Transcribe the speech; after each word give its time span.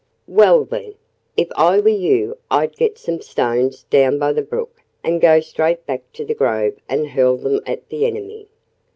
"Well, 0.27 0.65
then 0.65 0.95
if 1.37 1.47
I 1.55 1.79
were 1.79 1.87
you 1.89 2.35
I'd 2.49 2.75
get 2.75 2.97
some 2.97 3.21
stones 3.21 3.83
down 3.83 4.17
by 4.17 4.33
the 4.33 4.41
brook 4.41 4.81
and 5.03 5.21
go 5.21 5.39
straight 5.41 5.85
back 5.85 6.11
to 6.13 6.25
the 6.25 6.33
grove 6.33 6.73
and 6.89 7.09
hurl 7.09 7.37
them 7.37 7.61
at 7.67 7.87
the 7.89 8.07
enemy." 8.07 8.47